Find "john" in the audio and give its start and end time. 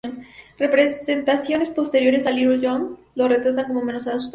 2.67-2.97